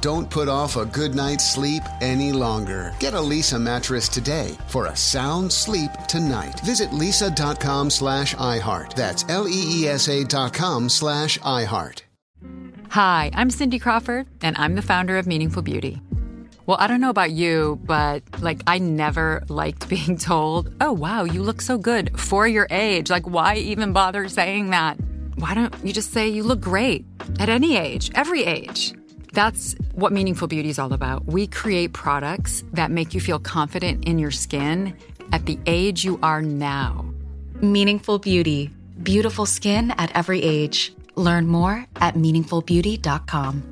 [0.00, 2.94] Don't put off a good night's sleep any longer.
[3.00, 6.58] Get a Leesa mattress today for a sound sleep tonight.
[6.60, 8.94] Visit leesa.com slash iHeart.
[8.94, 12.00] That's L-E-E-S-A dot com slash iHeart.
[12.88, 16.00] Hi, I'm Cindy Crawford, and I'm the founder of Meaningful Beauty.
[16.64, 21.24] Well, I don't know about you, but like, I never liked being told, oh, wow,
[21.24, 23.10] you look so good for your age.
[23.10, 24.98] Like, why even bother saying that?
[25.34, 27.04] Why don't you just say you look great
[27.38, 28.94] at any age, every age?
[29.32, 31.26] That's what Meaningful Beauty is all about.
[31.26, 34.96] We create products that make you feel confident in your skin
[35.32, 37.04] at the age you are now.
[37.60, 38.70] Meaningful Beauty.
[39.02, 40.92] Beautiful skin at every age.
[41.14, 43.69] Learn more at meaningfulbeauty.com.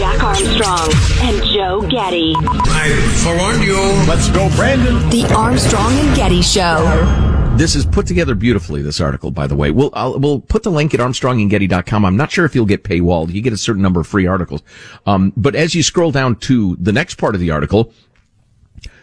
[0.00, 2.32] Jack Armstrong and Joe Getty.
[2.38, 2.88] I
[3.22, 3.76] forewarned you.
[4.08, 4.94] Let's go, Brandon.
[5.10, 7.54] The Armstrong and Getty Show.
[7.58, 9.70] This is put together beautifully, this article, by the way.
[9.70, 12.06] We'll, I'll, we'll put the link at armstrongandgetty.com.
[12.06, 13.30] I'm not sure if you'll get paywalled.
[13.30, 14.62] You get a certain number of free articles.
[15.04, 17.92] Um, but as you scroll down to the next part of the article,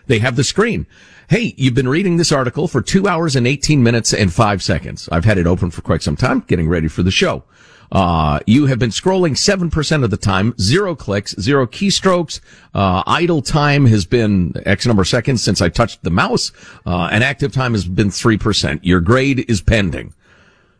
[0.08, 0.88] they have the screen.
[1.30, 5.08] Hey, you've been reading this article for two hours and 18 minutes and five seconds.
[5.12, 7.44] I've had it open for quite some time, getting ready for the show.
[7.92, 12.40] Uh, you have been scrolling 7% of the time, zero clicks, zero keystrokes.
[12.74, 16.52] Uh, idle time has been X number of seconds since I touched the mouse.
[16.86, 18.80] Uh, and active time has been 3%.
[18.84, 20.14] Your grade is pending.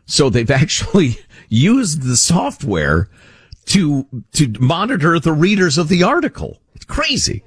[0.06, 1.18] So they've actually
[1.48, 3.08] used the software
[3.66, 6.60] to, to monitor the readers of the article.
[6.74, 7.42] It's crazy.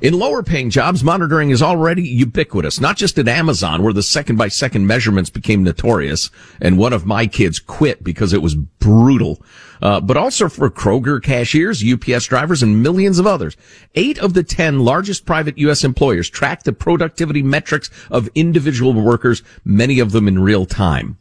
[0.00, 4.36] In lower paying jobs, monitoring is already ubiquitous, not just at Amazon, where the second
[4.36, 9.42] by second measurements became notorious, and one of my kids quit because it was brutal,
[9.82, 13.58] uh, but also for Kroger cashiers, UPS drivers, and millions of others.
[13.94, 15.84] Eight of the ten largest private U.S.
[15.84, 21.18] employers track the productivity metrics of individual workers, many of them in real time.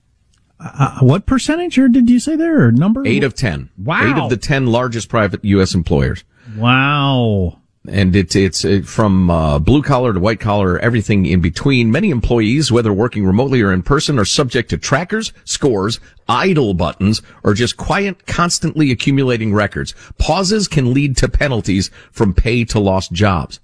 [0.58, 3.06] Uh, what percentage or did you say there or number?
[3.06, 3.70] Eight of ten.
[3.78, 4.10] Wow.
[4.10, 5.74] Eight of the ten largest private U.S.
[5.74, 6.24] employers.
[6.56, 7.60] Wow.
[7.88, 11.92] And it's it's uh, from uh, blue collar to white collar, everything in between.
[11.92, 17.22] Many employees, whether working remotely or in person, are subject to trackers, scores, idle buttons,
[17.42, 19.96] or just quiet, constantly accumulating records.
[20.18, 23.62] Pauses can lead to penalties from pay to lost jobs.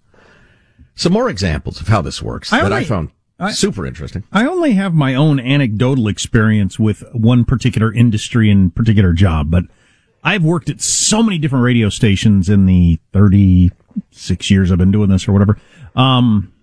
[0.96, 4.24] Some more examples of how this works I that I found I- super interesting.
[4.32, 9.66] I only have my own anecdotal experience with one particular industry and particular job, but
[10.24, 13.00] I've worked at so many different radio stations in the
[13.96, 15.60] 36 years I've been doing this or whatever.
[15.96, 16.54] Um,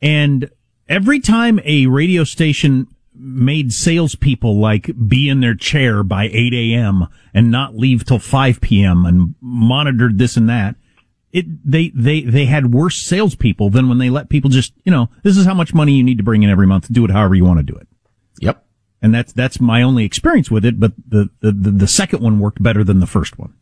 [0.00, 0.50] and
[0.88, 7.06] every time a radio station made salespeople like be in their chair by 8 a.m.
[7.32, 9.04] and not leave till 5 p.m.
[9.04, 10.76] and monitored this and that,
[11.30, 15.08] it they they they had worse salespeople than when they let people just you know
[15.22, 16.92] this is how much money you need to bring in every month.
[16.92, 17.88] Do it however you want to do it.
[18.40, 18.62] Yep.
[19.00, 20.78] And that's that's my only experience with it.
[20.78, 23.54] But the the the, the second one worked better than the first one.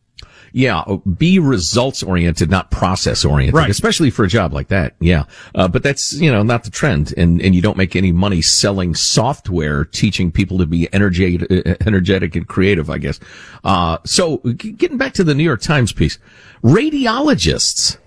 [0.53, 3.69] Yeah, uh, be results oriented, not process oriented, Right.
[3.69, 4.95] especially for a job like that.
[4.99, 5.23] Yeah.
[5.55, 7.13] Uh, but that's, you know, not the trend.
[7.15, 11.75] And, and you don't make any money selling software, teaching people to be energetic, uh,
[11.85, 13.19] energetic and creative, I guess.
[13.63, 16.19] Uh, so getting back to the New York Times piece,
[16.63, 17.97] radiologists.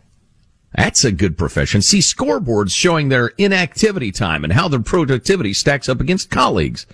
[0.76, 1.82] That's a good profession.
[1.82, 6.84] See scoreboards showing their inactivity time and how their productivity stacks up against colleagues.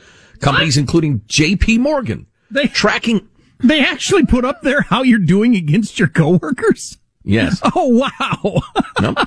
[0.40, 2.26] Companies including JP Morgan.
[2.50, 3.28] They tracking.
[3.62, 6.98] They actually put up there how you're doing against your coworkers.
[7.24, 7.60] Yes.
[7.76, 8.62] Oh wow.
[9.00, 9.18] Nope.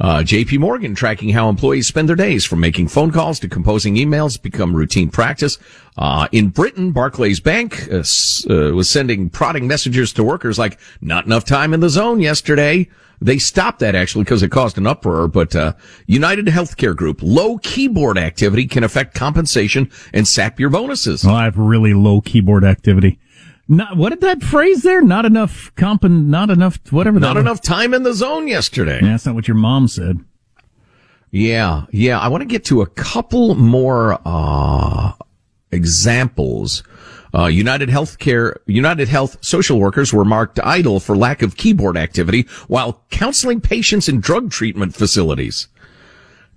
[0.00, 3.94] Uh, JP Morgan tracking how employees spend their days from making phone calls to composing
[3.94, 5.58] emails become routine practice.
[5.96, 7.98] Uh, in Britain, Barclays Bank uh,
[8.50, 12.88] uh, was sending prodding messages to workers like not enough time in the zone yesterday.
[13.24, 15.74] They stopped that actually because it caused an uproar, but, uh,
[16.06, 21.24] United Healthcare Group, low keyboard activity can affect compensation and sap your bonuses.
[21.24, 23.18] Well, I have really low keyboard activity.
[23.68, 25.02] Not what did that phrase there?
[25.02, 27.20] Not enough comp and not enough whatever.
[27.20, 27.42] Not that was.
[27.42, 28.98] enough time in the zone yesterday.
[29.00, 30.18] Yeah, that's not what your mom said.
[31.30, 32.18] Yeah, yeah.
[32.18, 35.12] I want to get to a couple more uh,
[35.70, 36.82] examples.
[37.34, 42.46] Uh, United Healthcare, United Health social workers were marked idle for lack of keyboard activity
[42.68, 45.68] while counseling patients in drug treatment facilities.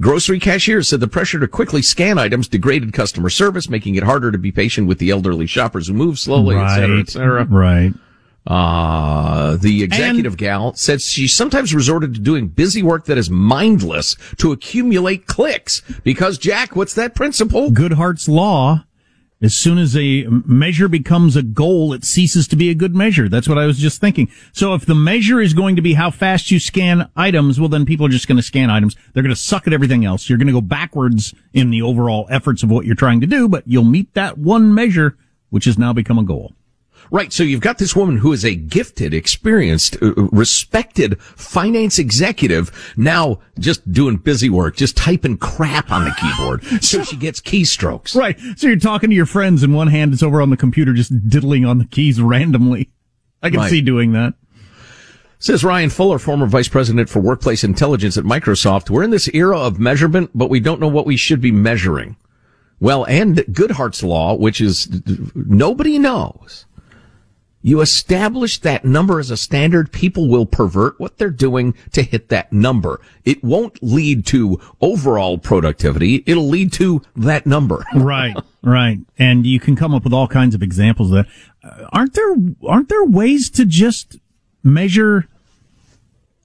[0.02, 4.30] Grocery cashiers said the pressure to quickly scan items degraded customer service, making it harder
[4.30, 7.46] to be patient with the elderly shoppers who move slowly, et cetera, et cetera.
[7.46, 7.94] Right.
[8.46, 14.16] Uh, the executive gal said she sometimes resorted to doing busy work that is mindless
[14.38, 15.82] to accumulate clicks.
[16.04, 17.72] Because Jack, what's that principle?
[17.72, 18.84] Goodhart's law.
[19.46, 23.30] As soon as a measure becomes a goal, it ceases to be a good measure.
[23.30, 24.28] That's what I was just thinking.
[24.54, 27.86] So if the measure is going to be how fast you scan items, well, then
[27.86, 28.96] people are just going to scan items.
[29.14, 30.28] They're going to suck at everything else.
[30.28, 33.48] You're going to go backwards in the overall efforts of what you're trying to do,
[33.48, 35.16] but you'll meet that one measure,
[35.52, 36.56] which has now become a goal.
[37.12, 37.32] Right.
[37.32, 43.40] So you've got this woman who is a gifted, experienced, uh, respected finance executive now
[43.60, 46.64] just doing busy work, just typing crap on the keyboard.
[46.84, 48.16] so she gets keystrokes.
[48.26, 48.40] Right.
[48.58, 51.30] So you're talking to your friends and one hand is over on the computer just
[51.30, 52.90] diddling on the keys randomly.
[53.44, 53.70] I can Right.
[53.70, 54.34] see doing that.
[55.38, 58.90] Says Ryan Fuller, former vice president for workplace intelligence at Microsoft.
[58.90, 62.16] We're in this era of measurement, but we don't know what we should be measuring.
[62.80, 64.90] Well, and Goodhart's law, which is
[65.36, 66.66] nobody knows.
[67.66, 72.30] You establish that number as a standard, people will pervert what they're doing to hit
[72.30, 73.02] that number.
[73.24, 76.24] It won't lead to overall productivity.
[76.28, 77.84] It'll lead to that number.
[77.96, 79.00] right, right.
[79.18, 81.28] And you can come up with all kinds of examples of that.
[81.64, 82.36] Uh, aren't there
[82.68, 84.20] aren't there ways to just
[84.64, 85.28] measure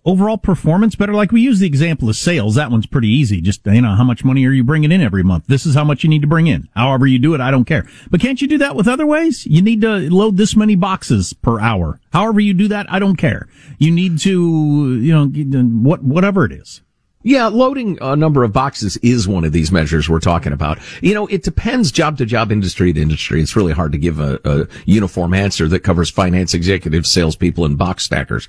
[0.04, 1.14] overall performance better?
[1.14, 2.54] Like we use the example of sales.
[2.54, 3.40] That one's pretty easy.
[3.40, 5.46] Just you know, how much money are you bringing in every month?
[5.46, 6.68] This is how much you need to bring in.
[6.74, 7.86] However you do it, I don't care.
[8.10, 9.46] But can't you do that with other ways?
[9.46, 12.00] You need to load this many boxes per hour.
[12.12, 13.48] However you do that, I don't care.
[13.78, 15.26] You need to, you know,
[15.62, 16.82] what whatever it is.
[17.22, 20.78] Yeah, loading a number of boxes is one of these measures we're talking about.
[21.02, 23.42] You know, it depends job to job, industry to industry.
[23.42, 27.76] It's really hard to give a, a uniform answer that covers finance executives, salespeople, and
[27.76, 28.48] box stackers.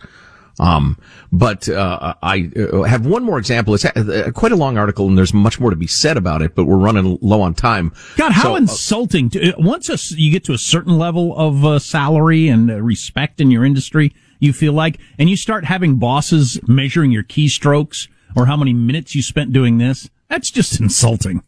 [0.60, 0.98] Um,
[1.32, 3.74] but uh, I uh, have one more example.
[3.74, 6.56] It's uh, quite a long article, and there's much more to be said about it.
[6.56, 7.94] But we're running low on time.
[8.18, 9.30] God, how So, uh, insulting!
[9.32, 13.40] To, once a, you get to a certain level of uh, salary and uh, respect
[13.40, 18.46] in your industry, you feel like, and you start having bosses measuring your keystrokes or
[18.46, 21.44] how many minutes you spent doing this, that's just insulting.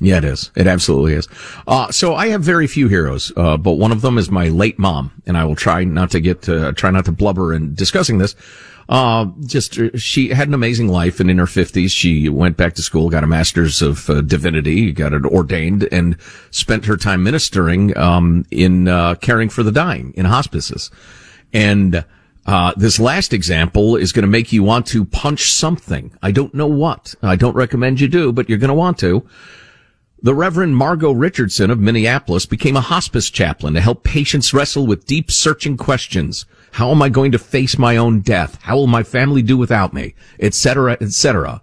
[0.00, 0.50] Yeah, it is.
[0.56, 1.28] It absolutely is.
[1.66, 4.78] Uh, so I have very few heroes, uh, but one of them is my late
[4.78, 8.16] mom, and I will try not to get to, try not to blubber in discussing
[8.16, 8.34] this.
[8.88, 12.74] Uh, just, uh, she had an amazing life and in her fifties, she went back
[12.74, 16.16] to school, got a master's of uh, divinity, got it ordained and
[16.50, 20.90] spent her time ministering, um, in, uh, caring for the dying in hospices.
[21.52, 22.04] And,
[22.46, 26.12] uh, this last example is going to make you want to punch something.
[26.20, 27.14] I don't know what.
[27.22, 29.24] I don't recommend you do, but you're going to want to.
[30.22, 35.06] The Reverend Margot Richardson of Minneapolis became a hospice chaplain to help patients wrestle with
[35.06, 36.44] deep searching questions.
[36.72, 38.58] How am I going to face my own death?
[38.60, 40.14] How will my family do without me?
[40.38, 41.62] Etc., etc.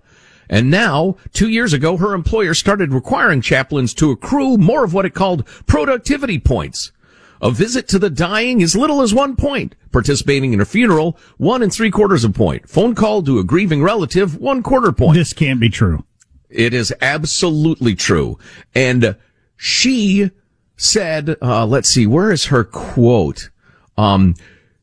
[0.49, 5.05] And now, two years ago, her employer started requiring chaplains to accrue more of what
[5.05, 6.91] it called productivity points.
[7.39, 9.75] A visit to the dying is little as one point.
[9.91, 12.67] Participating in a funeral, one and three quarters of point.
[12.67, 15.15] Phone call to a grieving relative, one quarter point.
[15.15, 16.03] This can't be true.
[16.49, 18.37] It is absolutely true.
[18.73, 19.15] And
[19.55, 20.31] she
[20.75, 23.49] said, uh, let's see, where is her quote?
[23.97, 24.35] Um,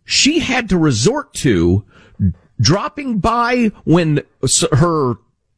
[0.05, 1.85] she had to resort to
[2.61, 4.23] dropping by when
[4.73, 5.15] her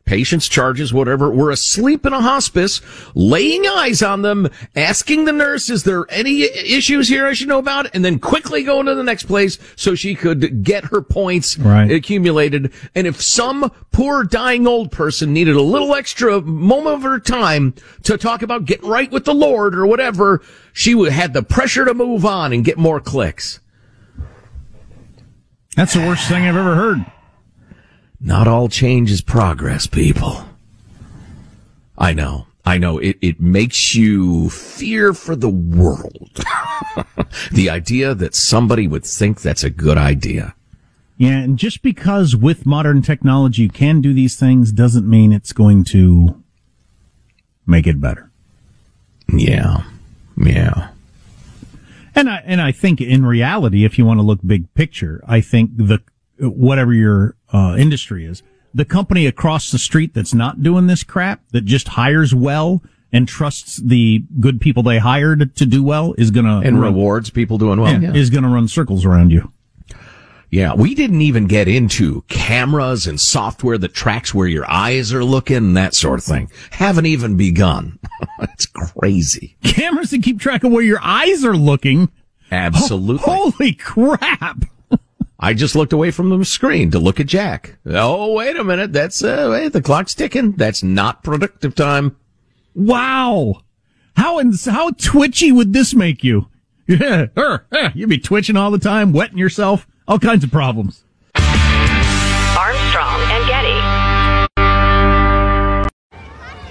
[0.07, 2.81] patients, charges, whatever, were asleep in a hospice,
[3.15, 7.59] laying eyes on them, asking the nurse, is there any issues here I should know
[7.59, 7.95] about?
[7.95, 11.91] And then quickly going to the next place so she could get her points right.
[11.91, 12.73] accumulated.
[12.95, 17.75] And if some poor dying old person needed a little extra moment of her time
[18.05, 20.41] to talk about getting right with the Lord or whatever,
[20.73, 23.61] she would had the pressure to move on and get more clicks.
[25.75, 27.05] That's the worst thing I've ever heard.
[28.21, 30.45] Not all change is progress, people.
[31.99, 32.47] I know.
[32.65, 32.99] I know.
[32.99, 36.41] It, it makes you fear for the world.
[37.53, 40.55] the idea that somebody would think that's a good idea.
[41.17, 45.53] Yeah, and just because with modern technology you can do these things doesn't mean it's
[45.53, 46.43] going to
[47.67, 48.31] make it better.
[49.33, 49.85] Yeah.
[50.37, 50.91] Yeah.
[52.15, 55.41] And I and I think in reality, if you want to look big picture, I
[55.41, 56.01] think the
[56.39, 58.43] whatever your uh, industry is,
[58.75, 62.83] the company across the street that's not doing this crap, that just hires well
[63.13, 67.31] and trusts the good people they hired to do well, is gonna and run, rewards
[67.31, 68.15] people doing well, yeah, yeah.
[68.15, 69.53] is gonna run circles around you.
[70.51, 75.25] Yeah, we didn't even get into cameras and software that tracks where your eyes are
[75.25, 76.51] looking and that sort of thing.
[76.71, 77.99] Haven't even begun.
[78.41, 79.57] it's crazy.
[79.65, 82.11] Cameras that keep track of where your eyes are looking.
[82.51, 83.25] Absolutely.
[83.27, 84.65] Oh, holy crap.
[85.39, 87.77] I just looked away from the screen to look at Jack.
[87.85, 88.93] Oh, wait a minute.
[88.93, 90.53] That's, uh, wait, the clock's ticking.
[90.53, 92.17] That's not productive time.
[92.75, 93.61] Wow.
[94.17, 96.49] How, how twitchy would this make you?
[96.89, 101.03] Yeah, er, eh, you'd be twitching all the time, wetting yourself, all kinds of problems.
[101.35, 103.81] Armstrong and Getty.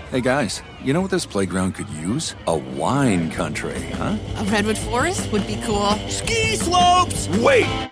[0.10, 2.34] Hey guys, you know what this playground could use?
[2.48, 4.18] A wine country, huh?
[4.38, 5.92] A redwood forest would be cool.
[6.08, 7.28] Ski slopes!
[7.40, 7.92] Wait!